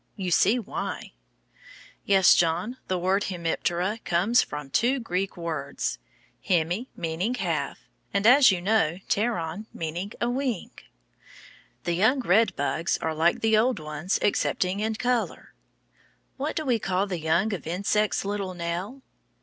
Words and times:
You 0.15 0.31
see 0.31 0.57
why. 0.57 1.13
Yes, 2.05 2.33
John, 2.33 2.77
the 2.87 2.97
word 2.97 3.25
"hemiptera" 3.25 4.03
comes 4.03 4.41
from 4.41 4.71
two 4.71 4.99
Greek 4.99 5.37
words, 5.37 5.99
hemi, 6.43 6.89
meaning 6.97 7.35
half, 7.35 7.81
and, 8.11 8.25
as 8.25 8.51
you 8.51 8.61
know, 8.63 8.97
pteron, 9.09 9.67
meaning 9.75 10.11
a 10.19 10.27
wing. 10.27 10.71
The 11.83 11.93
young 11.93 12.19
red 12.21 12.55
bugs 12.55 12.97
are 12.99 13.13
like 13.13 13.41
the 13.41 13.55
old 13.55 13.77
ones, 13.77 14.17
excepting 14.23 14.79
in 14.79 14.95
color. 14.95 15.53
What 16.35 16.55
do 16.55 16.65
we 16.65 16.79
call 16.79 17.05
the 17.05 17.19
young 17.19 17.53
of 17.53 17.67
insects, 17.67 18.25
little 18.25 18.55
Nell? 18.55 19.03